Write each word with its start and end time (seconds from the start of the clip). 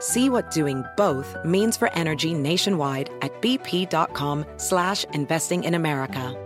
See 0.00 0.28
what 0.28 0.50
doing 0.50 0.84
both 0.96 1.36
means 1.44 1.76
for 1.76 1.90
energy 1.94 2.34
nationwide 2.34 3.10
at 3.22 3.32
bp.com 3.40 4.44
slash 4.56 5.04
investing 5.12 5.64
in 5.64 5.74
America. 5.74 6.36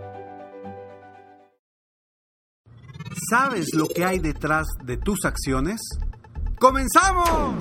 ¿Sabes 3.29 3.73
lo 3.73 3.87
que 3.87 4.03
hay 4.05 4.19
detrás 4.19 4.67
de 4.83 4.97
tus 4.97 5.25
acciones? 5.25 5.79
¡Comenzamos! 6.59 7.55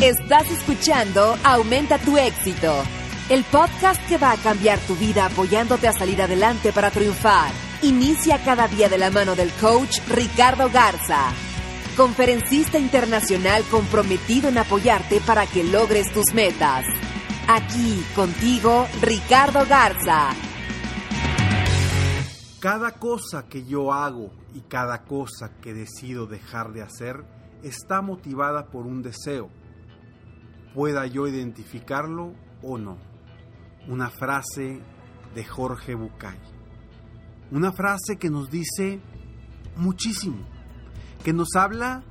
Estás 0.00 0.50
escuchando 0.50 1.36
Aumenta 1.44 1.98
tu 1.98 2.18
éxito, 2.18 2.72
el 3.28 3.44
podcast 3.44 4.00
que 4.08 4.18
va 4.18 4.32
a 4.32 4.36
cambiar 4.36 4.78
tu 4.80 4.96
vida 4.96 5.26
apoyándote 5.26 5.88
a 5.88 5.92
salir 5.92 6.20
adelante 6.20 6.72
para 6.72 6.90
triunfar. 6.90 7.52
Inicia 7.82 8.38
cada 8.44 8.66
día 8.68 8.88
de 8.88 8.98
la 8.98 9.10
mano 9.10 9.34
del 9.34 9.50
coach 9.52 10.00
Ricardo 10.08 10.68
Garza, 10.70 11.30
conferencista 11.96 12.78
internacional 12.78 13.62
comprometido 13.70 14.48
en 14.48 14.58
apoyarte 14.58 15.20
para 15.20 15.46
que 15.46 15.64
logres 15.64 16.12
tus 16.12 16.32
metas. 16.34 16.84
Aquí 17.48 18.02
contigo, 18.14 18.86
Ricardo 19.00 19.66
Garza. 19.68 20.30
Cada 22.60 22.92
cosa 22.92 23.48
que 23.48 23.64
yo 23.64 23.92
hago 23.92 24.30
y 24.54 24.60
cada 24.60 25.04
cosa 25.04 25.58
que 25.60 25.74
decido 25.74 26.26
dejar 26.26 26.72
de 26.72 26.82
hacer 26.82 27.24
está 27.62 28.02
motivada 28.02 28.70
por 28.70 28.86
un 28.86 29.02
deseo, 29.02 29.50
pueda 30.74 31.06
yo 31.06 31.26
identificarlo 31.26 32.34
o 32.62 32.78
no. 32.78 32.98
Una 33.88 34.10
frase 34.10 34.80
de 35.34 35.44
Jorge 35.44 35.94
Bucay. 35.94 36.38
Una 37.50 37.72
frase 37.72 38.16
que 38.16 38.30
nos 38.30 38.48
dice 38.48 39.00
muchísimo, 39.76 40.46
que 41.22 41.32
nos 41.32 41.54
habla 41.56 42.02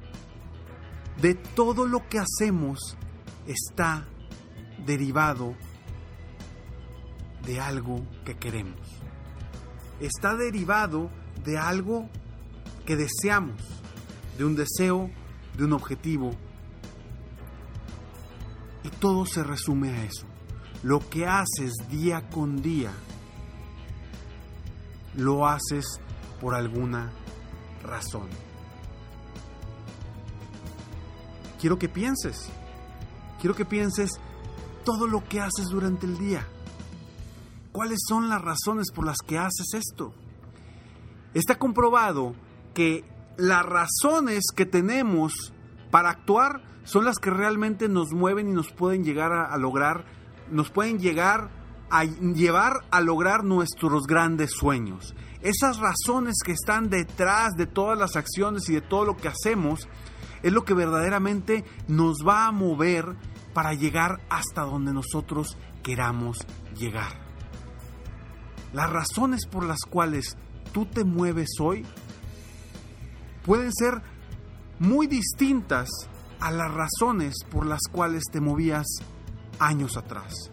de 1.21 1.35
todo 1.35 1.85
lo 1.85 2.07
que 2.07 2.19
hacemos 2.19 2.97
está 3.45 4.05
derivado 4.85 5.55
de 7.45 7.59
algo 7.59 8.01
que 8.25 8.37
queremos. 8.37 8.79
Está 9.99 10.35
derivado 10.35 11.09
de 11.43 11.57
algo 11.57 12.09
que 12.85 12.95
deseamos, 12.95 13.61
de 14.37 14.45
un 14.45 14.55
deseo, 14.55 15.11
de 15.57 15.65
un 15.65 15.73
objetivo. 15.73 16.31
Y 18.83 18.89
todo 18.89 19.25
se 19.25 19.43
resume 19.43 19.89
a 19.89 20.03
eso. 20.05 20.25
Lo 20.83 21.07
que 21.07 21.27
haces 21.27 21.73
día 21.89 22.27
con 22.29 22.61
día, 22.61 22.91
lo 25.15 25.47
haces 25.47 25.85
por 26.39 26.55
alguna 26.55 27.11
razón. 27.83 28.50
Quiero 31.61 31.77
que 31.77 31.87
pienses, 31.87 32.49
quiero 33.39 33.55
que 33.55 33.65
pienses 33.65 34.19
todo 34.83 35.05
lo 35.05 35.23
que 35.29 35.39
haces 35.39 35.67
durante 35.69 36.07
el 36.07 36.17
día. 36.17 36.43
¿Cuáles 37.71 37.99
son 38.09 38.29
las 38.29 38.41
razones 38.41 38.87
por 38.91 39.05
las 39.05 39.19
que 39.19 39.37
haces 39.37 39.75
esto? 39.75 40.11
Está 41.35 41.59
comprobado 41.59 42.33
que 42.73 43.05
las 43.37 43.63
razones 43.63 44.45
que 44.55 44.65
tenemos 44.65 45.53
para 45.91 46.09
actuar 46.09 46.63
son 46.83 47.05
las 47.05 47.19
que 47.19 47.29
realmente 47.29 47.87
nos 47.87 48.11
mueven 48.11 48.49
y 48.49 48.53
nos 48.53 48.71
pueden 48.71 49.03
llegar 49.03 49.31
a, 49.31 49.55
lograr, 49.59 50.05
nos 50.49 50.71
pueden 50.71 50.97
llegar 50.97 51.51
a 51.91 52.05
llevar 52.05 52.85
a 52.89 53.01
lograr 53.01 53.43
nuestros 53.43 54.07
grandes 54.07 54.49
sueños. 54.51 55.13
Esas 55.43 55.77
razones 55.77 56.37
que 56.43 56.53
están 56.53 56.89
detrás 56.89 57.51
de 57.55 57.67
todas 57.67 57.99
las 57.99 58.15
acciones 58.15 58.67
y 58.67 58.73
de 58.73 58.81
todo 58.81 59.05
lo 59.05 59.15
que 59.15 59.27
hacemos 59.27 59.87
es 60.43 60.51
lo 60.51 60.63
que 60.63 60.73
verdaderamente 60.73 61.63
nos 61.87 62.17
va 62.27 62.47
a 62.47 62.51
mover 62.51 63.15
para 63.53 63.73
llegar 63.73 64.21
hasta 64.29 64.61
donde 64.61 64.93
nosotros 64.93 65.57
queramos 65.83 66.37
llegar. 66.77 67.19
Las 68.73 68.89
razones 68.89 69.45
por 69.45 69.65
las 69.65 69.81
cuales 69.89 70.37
tú 70.71 70.85
te 70.85 71.03
mueves 71.03 71.49
hoy 71.59 71.85
pueden 73.43 73.71
ser 73.73 74.01
muy 74.79 75.07
distintas 75.07 75.89
a 76.39 76.51
las 76.51 76.71
razones 76.73 77.35
por 77.49 77.65
las 77.65 77.81
cuales 77.91 78.23
te 78.31 78.41
movías 78.41 78.87
años 79.59 79.97
atrás. 79.97 80.51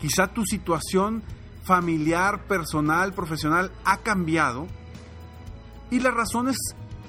Quizá 0.00 0.28
tu 0.28 0.44
situación 0.44 1.22
familiar, 1.64 2.46
personal, 2.46 3.12
profesional 3.12 3.72
ha 3.84 3.98
cambiado 3.98 4.66
y 5.90 6.00
las 6.00 6.14
razones 6.14 6.56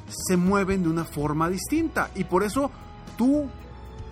se 0.08 0.38
mueven 0.38 0.84
de 0.84 0.90
una 0.90 1.06
forma 1.06 1.50
distinta. 1.50 2.12
Y 2.16 2.26
por 2.26 2.44
eso 2.44 2.72
tú 3.18 3.50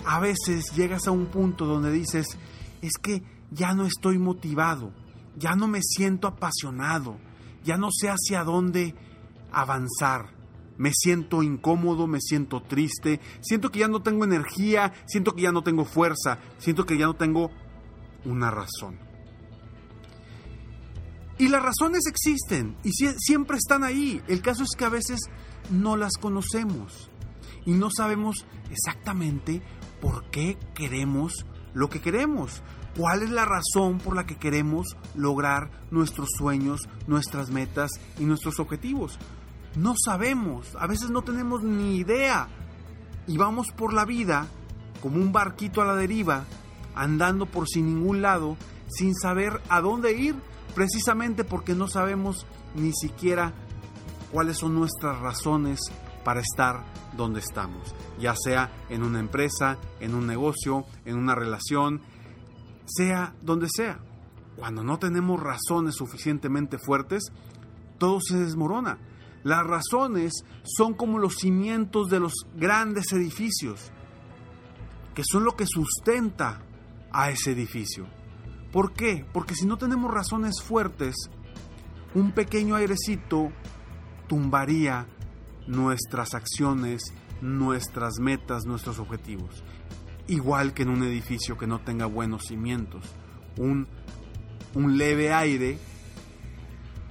a 0.05 0.19
veces 0.19 0.71
llegas 0.75 1.07
a 1.07 1.11
un 1.11 1.27
punto 1.27 1.65
donde 1.65 1.91
dices, 1.91 2.37
es 2.81 2.93
que 3.01 3.23
ya 3.51 3.73
no 3.73 3.85
estoy 3.85 4.17
motivado, 4.17 4.91
ya 5.37 5.55
no 5.55 5.67
me 5.67 5.81
siento 5.81 6.27
apasionado, 6.27 7.17
ya 7.63 7.77
no 7.77 7.89
sé 7.91 8.09
hacia 8.09 8.43
dónde 8.43 8.95
avanzar. 9.51 10.33
Me 10.75 10.91
siento 10.91 11.43
incómodo, 11.43 12.07
me 12.07 12.19
siento 12.19 12.61
triste, 12.61 13.19
siento 13.41 13.69
que 13.69 13.79
ya 13.79 13.87
no 13.87 14.01
tengo 14.01 14.25
energía, 14.25 14.91
siento 15.05 15.35
que 15.35 15.43
ya 15.43 15.51
no 15.51 15.61
tengo 15.61 15.85
fuerza, 15.85 16.39
siento 16.57 16.85
que 16.85 16.97
ya 16.97 17.05
no 17.05 17.13
tengo 17.13 17.51
una 18.25 18.49
razón. 18.49 19.12
Y 21.37 21.47
las 21.47 21.63
razones 21.63 22.05
existen 22.07 22.77
y 22.83 22.91
siempre 22.91 23.57
están 23.57 23.83
ahí. 23.83 24.21
El 24.27 24.41
caso 24.41 24.63
es 24.63 24.69
que 24.77 24.85
a 24.85 24.89
veces 24.89 25.19
no 25.69 25.95
las 25.95 26.13
conocemos 26.19 27.09
y 27.65 27.71
no 27.71 27.89
sabemos 27.95 28.45
exactamente 28.69 29.61
por 30.01 30.29
qué 30.29 30.57
queremos 30.75 31.45
lo 31.73 31.89
que 31.89 32.01
queremos. 32.01 32.61
¿Cuál 32.95 33.23
es 33.23 33.31
la 33.31 33.45
razón 33.45 33.97
por 33.97 34.15
la 34.15 34.25
que 34.25 34.37
queremos 34.37 34.95
lograr 35.15 35.71
nuestros 35.89 36.29
sueños, 36.37 36.87
nuestras 37.07 37.49
metas 37.49 37.89
y 38.19 38.25
nuestros 38.25 38.59
objetivos? 38.59 39.17
No 39.75 39.95
sabemos, 39.97 40.75
a 40.79 40.85
veces 40.85 41.09
no 41.09 41.23
tenemos 41.23 41.63
ni 41.63 41.97
idea 41.97 42.47
y 43.25 43.37
vamos 43.37 43.71
por 43.71 43.93
la 43.93 44.05
vida 44.05 44.47
como 45.01 45.17
un 45.17 45.31
barquito 45.31 45.81
a 45.81 45.85
la 45.85 45.95
deriva, 45.95 46.45
andando 46.95 47.47
por 47.47 47.67
sin 47.67 47.87
ningún 47.87 48.21
lado, 48.21 48.57
sin 48.87 49.15
saber 49.15 49.59
a 49.69 49.81
dónde 49.81 50.13
ir, 50.13 50.35
precisamente 50.75 51.43
porque 51.43 51.75
no 51.75 51.87
sabemos 51.87 52.45
ni 52.75 52.91
siquiera 52.93 53.53
cuáles 54.31 54.57
son 54.57 54.75
nuestras 54.75 55.19
razones 55.19 55.79
para 56.23 56.41
estar 56.41 56.83
donde 57.15 57.39
estamos, 57.39 57.93
ya 58.19 58.33
sea 58.35 58.71
en 58.89 59.03
una 59.03 59.19
empresa, 59.19 59.77
en 59.99 60.15
un 60.15 60.25
negocio, 60.25 60.85
en 61.05 61.17
una 61.17 61.35
relación, 61.35 62.01
sea 62.85 63.35
donde 63.41 63.67
sea. 63.73 63.99
Cuando 64.55 64.83
no 64.83 64.99
tenemos 64.99 65.41
razones 65.41 65.95
suficientemente 65.95 66.77
fuertes, 66.77 67.31
todo 67.97 68.19
se 68.21 68.37
desmorona. 68.37 68.97
Las 69.43 69.65
razones 69.65 70.33
son 70.63 70.93
como 70.93 71.19
los 71.19 71.35
cimientos 71.35 72.07
de 72.09 72.19
los 72.19 72.33
grandes 72.55 73.11
edificios, 73.11 73.91
que 75.13 75.23
son 75.29 75.43
lo 75.43 75.55
que 75.55 75.65
sustenta 75.67 76.61
a 77.11 77.29
ese 77.29 77.51
edificio. 77.51 78.07
¿Por 78.73 78.93
qué? 78.93 79.23
Porque 79.31 79.53
si 79.53 79.67
no 79.67 79.77
tenemos 79.77 80.11
razones 80.11 80.63
fuertes, 80.63 81.15
un 82.15 82.31
pequeño 82.31 82.75
airecito 82.75 83.51
tumbaría 84.27 85.05
nuestras 85.67 86.33
acciones, 86.33 87.13
nuestras 87.39 88.15
metas, 88.19 88.65
nuestros 88.65 88.97
objetivos. 88.97 89.63
Igual 90.27 90.73
que 90.73 90.81
en 90.81 90.89
un 90.89 91.03
edificio 91.03 91.55
que 91.55 91.67
no 91.67 91.81
tenga 91.81 92.07
buenos 92.07 92.45
cimientos. 92.47 93.05
Un, 93.57 93.87
un 94.73 94.97
leve 94.97 95.31
aire 95.31 95.77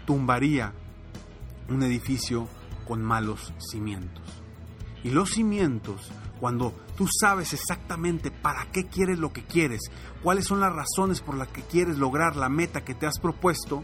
tumbaría 0.05 0.73
un 1.69 1.85
edificio 1.85 2.49
con 2.89 3.05
malos 3.05 3.55
cimientos. 3.71 4.42
Y 5.05 5.11
los 5.11 5.31
cimientos, 5.31 6.11
cuando 6.41 6.73
tú 6.97 7.07
sabes 7.21 7.53
exactamente 7.53 8.31
para 8.31 8.71
qué 8.71 8.87
quieres 8.87 9.19
lo 9.19 9.33
que 9.33 9.43
quieres, 9.43 9.81
cuáles 10.23 10.47
son 10.47 10.61
las 10.61 10.73
razones 10.73 11.21
por 11.21 11.37
las 11.37 11.49
que 11.49 11.63
quieres 11.63 11.99
lograr 11.99 12.37
la 12.37 12.49
meta 12.49 12.85
que 12.85 12.95
te 12.95 13.07
has 13.07 13.19
propuesto, 13.19 13.83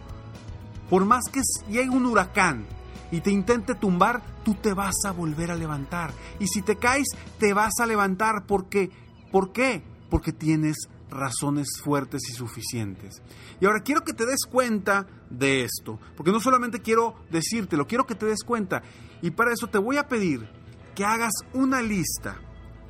por 0.88 1.04
más 1.04 1.24
que 1.32 1.40
llegue 1.70 1.90
un 1.90 2.06
huracán 2.06 2.66
y 3.10 3.20
te 3.20 3.30
intente 3.30 3.74
tumbar, 3.74 4.22
tú 4.44 4.54
te 4.54 4.74
vas 4.74 5.04
a 5.04 5.12
volver 5.12 5.50
a 5.50 5.56
levantar. 5.56 6.12
Y 6.38 6.46
si 6.46 6.62
te 6.62 6.76
caes, 6.76 7.08
te 7.38 7.52
vas 7.52 7.74
a 7.80 7.86
levantar 7.86 8.44
porque 8.46 8.90
¿por 9.32 9.52
qué? 9.52 9.82
Porque 10.10 10.32
tienes 10.32 10.88
razones 11.10 11.68
fuertes 11.82 12.22
y 12.30 12.32
suficientes. 12.32 13.22
Y 13.60 13.66
ahora 13.66 13.80
quiero 13.80 14.02
que 14.02 14.12
te 14.12 14.26
des 14.26 14.44
cuenta 14.48 15.06
de 15.30 15.64
esto, 15.64 15.98
porque 16.16 16.32
no 16.32 16.40
solamente 16.40 16.80
quiero 16.80 17.14
decírtelo, 17.30 17.86
quiero 17.86 18.06
que 18.06 18.14
te 18.14 18.26
des 18.26 18.42
cuenta. 18.44 18.82
Y 19.22 19.30
para 19.30 19.52
eso 19.52 19.66
te 19.68 19.78
voy 19.78 19.96
a 19.96 20.06
pedir 20.06 20.48
que 20.98 21.04
hagas 21.04 21.30
una 21.54 21.80
lista. 21.80 22.40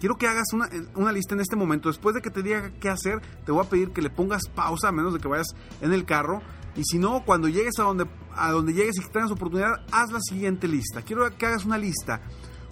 Quiero 0.00 0.16
que 0.16 0.26
hagas 0.26 0.55
una, 0.55 0.66
una, 0.94 1.12
lista 1.12 1.34
en 1.34 1.43
este 1.43 1.56
momento. 1.56 1.90
Después 1.90 2.14
de 2.14 2.22
que 2.22 2.31
te 2.31 2.43
diga 2.43 2.70
qué 2.81 2.88
hacer, 2.88 3.20
te 3.44 3.52
voy 3.52 3.62
a 3.62 3.69
pedir 3.69 3.90
que 3.90 4.00
le 4.00 4.08
pongas 4.08 4.44
pausa, 4.55 4.88
a 4.88 4.93
menos 4.93 5.12
de 5.12 5.20
que 5.20 5.28
vayas 5.28 5.49
en 5.82 5.93
el 5.93 6.06
carro. 6.06 6.40
Y 6.75 6.84
si 6.84 6.99
no, 6.99 7.22
cuando 7.26 7.49
llegues 7.49 7.78
a 7.78 7.82
donde, 7.82 8.06
a 8.34 8.50
donde 8.50 8.72
llegues 8.72 8.96
y 8.96 9.06
tengas 9.12 9.31
oportunidad, 9.31 9.84
haz 9.93 10.10
la 10.10 10.20
siguiente 10.20 10.69
lista. 10.69 11.02
Quiero 11.02 11.28
que 11.37 11.44
hagas 11.44 11.66
una 11.66 11.76
lista 11.76 12.22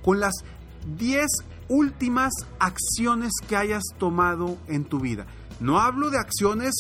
con 0.02 0.20
las 0.20 0.32
10 0.96 1.26
últimas 1.68 2.32
acciones 2.58 3.32
que 3.46 3.56
hayas 3.56 3.84
tomado 3.98 4.56
en 4.68 4.86
tu 4.86 5.00
vida. 5.00 5.26
No 5.60 5.80
hablo 5.80 6.08
de 6.08 6.16
acciones 6.16 6.72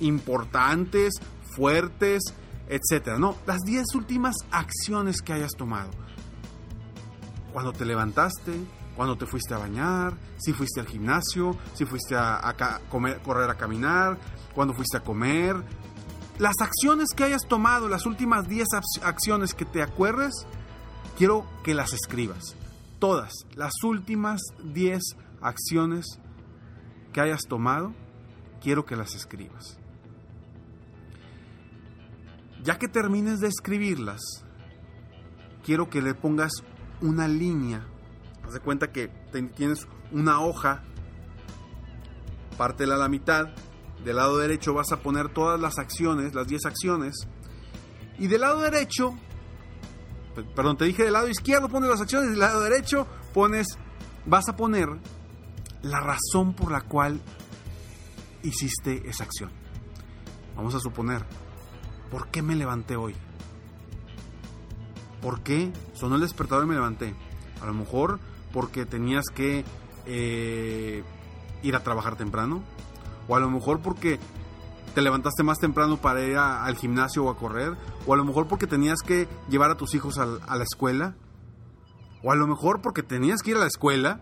importantes, 0.00 1.12
fuertes, 1.54 2.24
etcétera. 2.68 3.20
No, 3.20 3.36
las 3.46 3.60
10 3.60 3.84
últimas 3.94 4.34
acciones 4.50 5.22
que 5.22 5.32
hayas 5.32 5.52
tomado. 5.52 5.90
Cuando 7.54 7.72
te 7.72 7.84
levantaste, 7.84 8.52
cuando 8.96 9.16
te 9.16 9.26
fuiste 9.26 9.54
a 9.54 9.58
bañar, 9.58 10.14
si 10.38 10.52
fuiste 10.52 10.80
al 10.80 10.88
gimnasio, 10.88 11.56
si 11.74 11.84
fuiste 11.84 12.16
a, 12.16 12.52
correr 13.22 13.48
a 13.48 13.54
caminar, 13.54 14.18
cuando 14.56 14.74
fuiste 14.74 14.96
a 14.96 15.00
comer. 15.04 15.54
Las 16.40 16.56
acciones 16.60 17.10
que 17.16 17.22
hayas 17.22 17.42
tomado, 17.48 17.88
las 17.88 18.06
últimas 18.06 18.48
10 18.48 18.66
acciones 19.02 19.54
que 19.54 19.64
te 19.64 19.82
acuerdes, 19.82 20.32
quiero 21.16 21.46
que 21.62 21.74
las 21.74 21.92
escribas. 21.92 22.56
Todas, 22.98 23.32
las 23.54 23.72
últimas 23.84 24.40
10 24.64 25.00
acciones 25.40 26.18
que 27.12 27.20
hayas 27.20 27.42
tomado, 27.42 27.94
quiero 28.60 28.84
que 28.84 28.96
las 28.96 29.14
escribas. 29.14 29.78
Ya 32.64 32.80
que 32.80 32.88
termines 32.88 33.38
de 33.38 33.46
escribirlas, 33.46 34.20
quiero 35.64 35.88
que 35.88 36.02
le 36.02 36.14
pongas 36.14 36.50
una 37.00 37.28
línea. 37.28 37.86
Haz 38.44 38.54
de 38.54 38.60
cuenta 38.60 38.92
que 38.92 39.08
tienes 39.56 39.86
una 40.12 40.40
hoja, 40.40 40.82
pártela 42.56 42.94
a 42.94 42.98
la 42.98 43.08
mitad. 43.08 43.48
Del 44.04 44.16
lado 44.16 44.38
derecho 44.38 44.74
vas 44.74 44.92
a 44.92 44.98
poner 44.98 45.30
todas 45.30 45.60
las 45.60 45.78
acciones, 45.78 46.34
las 46.34 46.46
10 46.46 46.66
acciones. 46.66 47.26
Y 48.18 48.26
del 48.26 48.42
lado 48.42 48.60
derecho, 48.60 49.14
perdón, 50.54 50.76
te 50.76 50.84
dije 50.84 51.04
del 51.04 51.14
lado 51.14 51.28
izquierdo 51.28 51.68
pones 51.68 51.90
las 51.90 52.00
acciones, 52.00 52.30
del 52.30 52.38
lado 52.38 52.60
derecho 52.60 53.06
pones, 53.32 53.66
vas 54.26 54.48
a 54.48 54.56
poner 54.56 54.88
la 55.82 56.00
razón 56.00 56.54
por 56.54 56.70
la 56.70 56.82
cual 56.82 57.20
hiciste 58.42 59.08
esa 59.08 59.24
acción. 59.24 59.50
Vamos 60.56 60.74
a 60.74 60.80
suponer, 60.80 61.24
¿por 62.10 62.28
qué 62.28 62.42
me 62.42 62.54
levanté 62.54 62.96
hoy? 62.96 63.14
¿Por 65.24 65.40
qué 65.40 65.72
sonó 65.94 66.16
el 66.16 66.20
despertador 66.20 66.64
y 66.64 66.68
me 66.68 66.74
levanté? 66.74 67.14
A 67.62 67.66
lo 67.66 67.72
mejor 67.72 68.20
porque 68.52 68.84
tenías 68.84 69.24
que 69.34 69.64
eh, 70.04 71.02
ir 71.62 71.74
a 71.74 71.82
trabajar 71.82 72.16
temprano. 72.16 72.62
O 73.26 73.34
a 73.34 73.40
lo 73.40 73.50
mejor 73.50 73.80
porque 73.80 74.20
te 74.94 75.00
levantaste 75.00 75.42
más 75.42 75.58
temprano 75.58 75.96
para 75.96 76.22
ir 76.22 76.36
al 76.36 76.76
gimnasio 76.76 77.24
o 77.24 77.30
a 77.30 77.38
correr. 77.38 77.74
O 78.06 78.12
a 78.12 78.18
lo 78.18 78.24
mejor 78.26 78.48
porque 78.48 78.66
tenías 78.66 79.00
que 79.00 79.26
llevar 79.48 79.70
a 79.70 79.76
tus 79.76 79.94
hijos 79.94 80.18
a, 80.18 80.24
a 80.46 80.56
la 80.56 80.64
escuela. 80.64 81.16
O 82.22 82.30
a 82.30 82.36
lo 82.36 82.46
mejor 82.46 82.82
porque 82.82 83.02
tenías 83.02 83.40
que 83.40 83.52
ir 83.52 83.56
a 83.56 83.60
la 83.60 83.66
escuela. 83.66 84.20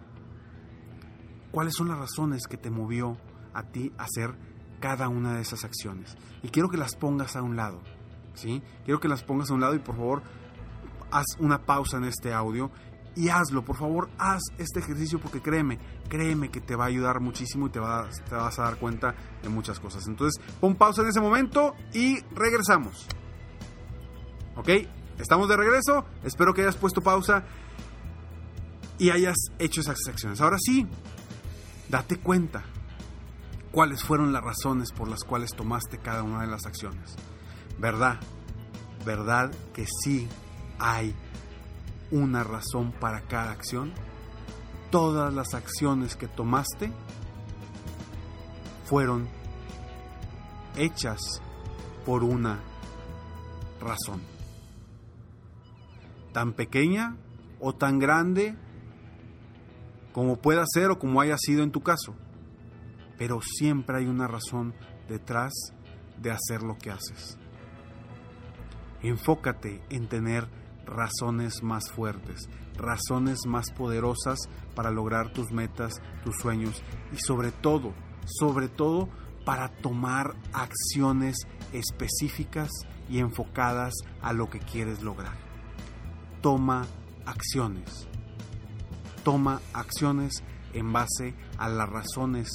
¿Cuáles 1.50 1.74
son 1.74 1.88
las 1.88 1.98
razones 1.98 2.46
que 2.46 2.56
te 2.56 2.70
movió 2.70 3.18
a 3.54 3.64
ti 3.64 3.92
hacer 3.98 4.36
cada 4.80 5.08
una 5.08 5.34
de 5.34 5.42
esas 5.42 5.64
acciones. 5.64 6.16
Y 6.42 6.48
quiero 6.48 6.68
que 6.68 6.76
las 6.76 6.96
pongas 6.96 7.36
a 7.36 7.42
un 7.42 7.56
lado. 7.56 7.80
¿sí? 8.34 8.62
Quiero 8.84 9.00
que 9.00 9.08
las 9.08 9.22
pongas 9.22 9.50
a 9.50 9.54
un 9.54 9.60
lado 9.60 9.74
y 9.74 9.78
por 9.78 9.96
favor 9.96 10.22
haz 11.12 11.36
una 11.38 11.62
pausa 11.62 11.98
en 11.98 12.04
este 12.04 12.32
audio 12.32 12.70
y 13.14 13.28
hazlo, 13.28 13.64
por 13.64 13.76
favor, 13.76 14.08
haz 14.18 14.40
este 14.58 14.80
ejercicio 14.80 15.20
porque 15.20 15.42
créeme, 15.42 15.78
créeme 16.08 16.50
que 16.50 16.60
te 16.60 16.74
va 16.76 16.84
a 16.84 16.88
ayudar 16.88 17.20
muchísimo 17.20 17.66
y 17.66 17.70
te, 17.70 17.80
te 17.80 18.34
vas 18.34 18.58
a 18.58 18.62
dar 18.62 18.76
cuenta 18.76 19.14
de 19.42 19.48
muchas 19.48 19.78
cosas. 19.78 20.06
Entonces, 20.06 20.42
pon 20.60 20.76
pausa 20.76 21.02
en 21.02 21.08
ese 21.08 21.20
momento 21.20 21.74
y 21.92 22.20
regresamos. 22.34 23.06
¿Ok? 24.56 24.68
Estamos 25.18 25.48
de 25.48 25.56
regreso. 25.56 26.06
Espero 26.24 26.54
que 26.54 26.62
hayas 26.62 26.76
puesto 26.76 27.02
pausa 27.02 27.44
y 28.98 29.10
hayas 29.10 29.36
hecho 29.58 29.82
esas 29.82 29.98
acciones. 30.08 30.40
Ahora 30.40 30.56
sí, 30.58 30.86
date 31.88 32.18
cuenta 32.18 32.64
cuáles 33.72 34.02
fueron 34.04 34.32
las 34.32 34.42
razones 34.42 34.90
por 34.90 35.08
las 35.08 35.24
cuales 35.24 35.50
tomaste 35.54 35.98
cada 35.98 36.22
una 36.22 36.40
de 36.40 36.46
las 36.46 36.64
acciones. 36.64 37.14
¿Verdad? 37.78 38.20
¿Verdad 39.04 39.50
que 39.74 39.86
sí 39.86 40.28
hay 40.82 41.14
una 42.10 42.44
razón 42.44 42.92
para 42.92 43.22
cada 43.22 43.52
acción? 43.52 43.92
Todas 44.90 45.32
las 45.32 45.54
acciones 45.54 46.16
que 46.16 46.28
tomaste 46.28 46.92
fueron 48.84 49.28
hechas 50.76 51.20
por 52.04 52.24
una 52.24 52.60
razón. 53.80 54.20
Tan 56.32 56.52
pequeña 56.52 57.16
o 57.60 57.74
tan 57.74 57.98
grande 57.98 58.56
como 60.12 60.36
pueda 60.36 60.64
ser 60.66 60.90
o 60.90 60.98
como 60.98 61.20
haya 61.20 61.36
sido 61.38 61.62
en 61.62 61.70
tu 61.70 61.82
caso 61.82 62.14
pero 63.22 63.40
siempre 63.40 63.98
hay 63.98 64.06
una 64.06 64.26
razón 64.26 64.74
detrás 65.08 65.52
de 66.20 66.32
hacer 66.32 66.64
lo 66.64 66.76
que 66.76 66.90
haces. 66.90 67.38
Enfócate 69.00 69.80
en 69.90 70.08
tener 70.08 70.48
razones 70.86 71.62
más 71.62 71.90
fuertes, 71.90 72.48
razones 72.76 73.40
más 73.46 73.70
poderosas 73.72 74.38
para 74.74 74.90
lograr 74.90 75.32
tus 75.32 75.50
metas, 75.52 75.94
tus 76.24 76.36
sueños 76.36 76.82
y 77.12 77.16
sobre 77.18 77.52
todo, 77.52 77.92
sobre 78.26 78.68
todo 78.68 79.08
para 79.44 79.68
tomar 79.68 80.34
acciones 80.52 81.36
específicas 81.72 82.70
y 83.08 83.18
enfocadas 83.18 83.92
a 84.20 84.32
lo 84.32 84.48
que 84.48 84.60
quieres 84.60 85.02
lograr. 85.02 85.36
Toma 86.40 86.86
acciones. 87.26 88.08
Toma 89.24 89.60
acciones 89.72 90.42
en 90.72 90.92
base 90.92 91.34
a 91.58 91.68
las 91.68 91.88
razones 91.88 92.48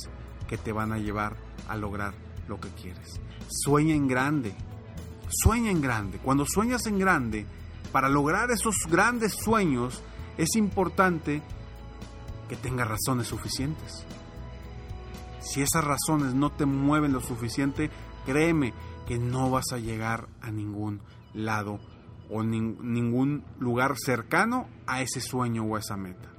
que 0.48 0.58
te 0.58 0.72
van 0.72 0.92
a 0.92 0.98
llevar 0.98 1.38
a 1.68 1.76
lograr 1.76 2.14
lo 2.48 2.60
que 2.60 2.70
quieres. 2.70 3.20
Sueña 3.50 3.96
en 3.96 4.08
grande, 4.08 4.56
sueña 5.30 5.72
en 5.72 5.82
grande. 5.82 6.18
Cuando 6.18 6.46
sueñas 6.46 6.86
en 6.88 7.00
grande, 7.00 7.46
para 7.92 8.10
lograr 8.10 8.52
esos 8.52 8.76
grandes 8.90 9.34
sueños 9.34 10.04
es 10.38 10.56
importante 10.56 11.42
que 12.48 12.56
tengas 12.56 12.88
razones 12.88 13.28
suficientes. 13.28 14.06
Si 15.40 15.62
esas 15.62 15.84
razones 15.84 16.34
no 16.34 16.52
te 16.52 16.66
mueven 16.66 17.14
lo 17.14 17.22
suficiente, 17.22 17.90
créeme 18.26 18.74
que 19.08 19.18
no 19.18 19.50
vas 19.50 19.72
a 19.72 19.78
llegar 19.78 20.28
a 20.42 20.52
ningún 20.52 21.02
lado 21.34 21.80
o 22.30 22.44
ningún 22.44 23.46
lugar 23.60 23.96
cercano 23.98 24.68
a 24.86 25.02
ese 25.02 25.22
sueño 25.22 25.64
o 25.64 25.76
a 25.76 25.80
esa 25.80 25.96
meta. 25.96 26.30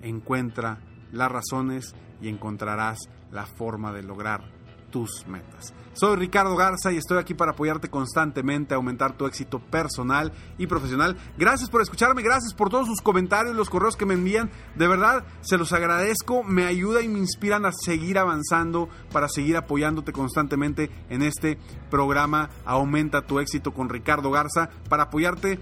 Encuentra 0.00 0.80
las 1.12 1.30
razones 1.30 1.94
y 2.20 2.28
encontrarás 2.28 2.98
la 3.30 3.44
forma 3.44 3.92
de 3.92 4.02
lograr 4.02 4.61
tus 4.92 5.26
metas. 5.26 5.74
Soy 5.94 6.16
Ricardo 6.16 6.56
Garza 6.56 6.92
y 6.92 6.96
estoy 6.96 7.18
aquí 7.18 7.34
para 7.34 7.52
apoyarte 7.52 7.90
constantemente 7.90 8.72
a 8.72 8.76
aumentar 8.76 9.16
tu 9.16 9.26
éxito 9.26 9.58
personal 9.58 10.32
y 10.56 10.66
profesional. 10.66 11.16
Gracias 11.36 11.68
por 11.68 11.82
escucharme, 11.82 12.22
gracias 12.22 12.54
por 12.54 12.70
todos 12.70 12.86
sus 12.86 13.00
comentarios, 13.00 13.54
los 13.54 13.68
correos 13.68 13.96
que 13.96 14.06
me 14.06 14.14
envían. 14.14 14.50
De 14.74 14.88
verdad, 14.88 15.24
se 15.42 15.58
los 15.58 15.72
agradezco, 15.72 16.44
me 16.44 16.64
ayuda 16.64 17.02
y 17.02 17.08
me 17.08 17.18
inspiran 17.18 17.66
a 17.66 17.72
seguir 17.72 18.18
avanzando 18.18 18.88
para 19.12 19.28
seguir 19.28 19.56
apoyándote 19.56 20.12
constantemente 20.12 20.90
en 21.10 21.22
este 21.22 21.58
programa 21.90 22.50
Aumenta 22.64 23.26
tu 23.26 23.38
éxito 23.38 23.72
con 23.72 23.88
Ricardo 23.88 24.30
Garza 24.30 24.70
para 24.88 25.04
apoyarte 25.04 25.58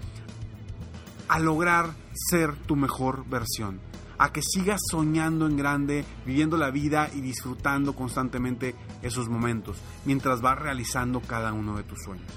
a 1.27 1.39
lograr 1.39 1.91
ser 2.13 2.55
tu 2.55 2.75
mejor 2.75 3.25
versión 3.27 3.90
a 4.21 4.31
que 4.31 4.41
sigas 4.43 4.79
soñando 4.91 5.47
en 5.47 5.57
grande, 5.57 6.05
viviendo 6.27 6.55
la 6.55 6.69
vida 6.69 7.09
y 7.11 7.21
disfrutando 7.21 7.95
constantemente 7.95 8.75
esos 9.01 9.27
momentos, 9.27 9.81
mientras 10.05 10.41
vas 10.41 10.59
realizando 10.59 11.21
cada 11.21 11.53
uno 11.53 11.75
de 11.75 11.81
tus 11.81 12.03
sueños. 12.03 12.31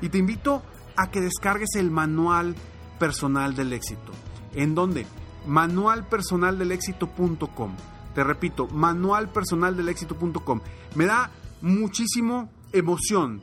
Y 0.00 0.08
te 0.08 0.16
invito 0.16 0.62
a 0.96 1.10
que 1.10 1.20
descargues 1.20 1.74
el 1.76 1.90
manual 1.90 2.56
personal 2.98 3.54
del 3.54 3.74
éxito. 3.74 4.12
¿En 4.54 4.74
dónde? 4.74 5.06
manualpersonaldelexito.com. 5.46 7.76
Te 8.14 8.24
repito, 8.24 8.66
manualpersonaldelexito.com. 8.68 10.60
Me 10.94 11.04
da 11.04 11.30
muchísimo 11.60 12.48
emoción 12.72 13.42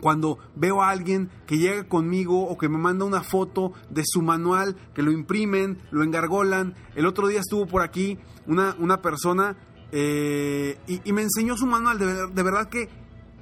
cuando 0.00 0.38
veo 0.54 0.82
a 0.82 0.90
alguien 0.90 1.30
que 1.46 1.58
llega 1.58 1.84
conmigo 1.84 2.46
o 2.46 2.56
que 2.58 2.68
me 2.68 2.78
manda 2.78 3.04
una 3.04 3.22
foto 3.22 3.72
de 3.90 4.02
su 4.04 4.22
manual, 4.22 4.76
que 4.94 5.02
lo 5.02 5.12
imprimen, 5.12 5.82
lo 5.90 6.02
engargolan. 6.02 6.74
El 6.94 7.06
otro 7.06 7.28
día 7.28 7.40
estuvo 7.40 7.66
por 7.66 7.82
aquí 7.82 8.18
una, 8.46 8.74
una 8.78 9.00
persona 9.00 9.56
eh, 9.92 10.78
y, 10.86 11.12
me 11.12 11.22
enseñó 11.22 11.56
su 11.56 11.66
manual. 11.66 11.98
De, 11.98 12.26
de 12.28 12.42
verdad 12.42 12.68
que 12.68 12.88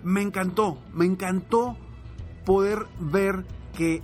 me 0.02 0.22
encantó, 0.22 0.78
me 0.92 1.04
encantó 1.04 1.76
poder 2.44 2.86
ver 3.00 3.44
que 3.76 4.02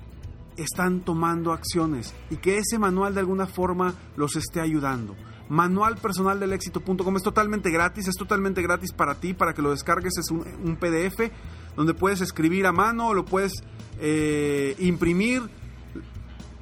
están 0.56 1.00
tomando 1.00 1.52
acciones 1.52 2.14
y 2.30 2.36
que 2.36 2.58
ese 2.58 2.78
manual 2.78 3.14
de 3.14 3.20
alguna 3.20 3.46
forma 3.46 3.94
los 4.16 4.36
esté 4.36 4.60
ayudando. 4.60 5.16
Manual 5.48 5.96
personal 5.96 6.40
del 6.40 6.52
éxito.com 6.52 7.16
es 7.16 7.22
totalmente 7.22 7.70
gratis, 7.70 8.08
es 8.08 8.16
totalmente 8.16 8.62
gratis 8.62 8.92
para 8.92 9.16
ti, 9.16 9.34
para 9.34 9.52
que 9.52 9.62
lo 9.62 9.70
descargues, 9.70 10.16
es 10.18 10.30
un, 10.30 10.76
PDF 10.76 11.30
donde 11.76 11.94
puedes 11.94 12.20
escribir 12.20 12.66
a 12.66 12.72
mano 12.72 13.14
lo 13.14 13.24
puedes 13.24 13.62
eh, 14.00 14.74
imprimir. 14.78 15.42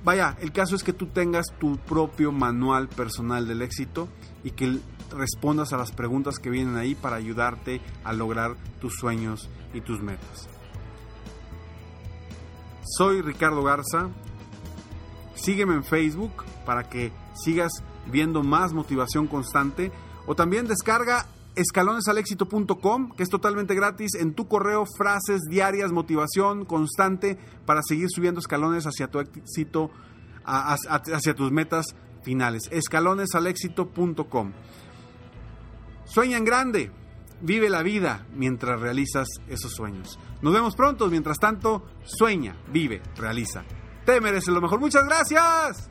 Vaya, 0.02 0.36
el 0.40 0.52
caso 0.52 0.76
es 0.76 0.82
que 0.82 0.92
tú 0.92 1.06
tengas 1.06 1.46
tu 1.58 1.76
propio 1.76 2.32
manual 2.32 2.88
personal 2.88 3.46
del 3.46 3.62
éxito 3.62 4.08
y 4.42 4.52
que 4.52 4.78
respondas 5.10 5.72
a 5.72 5.76
las 5.76 5.92
preguntas 5.92 6.38
que 6.38 6.50
vienen 6.50 6.76
ahí 6.76 6.94
para 6.94 7.16
ayudarte 7.16 7.80
a 8.04 8.12
lograr 8.12 8.56
tus 8.80 8.94
sueños 8.94 9.50
y 9.74 9.80
tus 9.80 10.00
metas. 10.00 10.48
Soy 12.96 13.20
Ricardo 13.20 13.62
Garza. 13.62 14.08
Sígueme 15.34 15.74
en 15.74 15.84
Facebook 15.84 16.44
para 16.64 16.88
que 16.88 17.12
sigas 17.34 17.82
viendo 18.06 18.42
más 18.42 18.72
motivación 18.72 19.26
constante. 19.26 19.92
O 20.26 20.34
también 20.34 20.66
descarga 20.66 21.26
escalonesalexito.com, 21.56 23.12
que 23.12 23.22
es 23.22 23.28
totalmente 23.28 23.74
gratis, 23.74 24.14
en 24.14 24.34
tu 24.34 24.48
correo, 24.48 24.84
frases 24.96 25.42
diarias, 25.48 25.92
motivación 25.92 26.64
constante 26.64 27.38
para 27.66 27.82
seguir 27.82 28.08
subiendo 28.10 28.40
escalones 28.40 28.84
hacia 28.84 29.08
tu 29.08 29.20
éxito, 29.20 29.90
hacia 30.44 31.34
tus 31.34 31.52
metas 31.52 31.86
finales. 32.22 32.68
Escalonesalexito.com. 32.70 34.52
Sueña 36.04 36.38
en 36.38 36.44
grande, 36.44 36.90
vive 37.40 37.70
la 37.70 37.82
vida 37.82 38.26
mientras 38.34 38.80
realizas 38.80 39.28
esos 39.48 39.72
sueños. 39.72 40.18
Nos 40.42 40.52
vemos 40.52 40.74
pronto, 40.74 41.08
mientras 41.08 41.38
tanto, 41.38 41.84
sueña, 42.04 42.56
vive, 42.72 43.02
realiza. 43.16 43.64
Te 44.04 44.20
mereces 44.20 44.52
lo 44.52 44.60
mejor. 44.60 44.80
Muchas 44.80 45.04
gracias. 45.04 45.90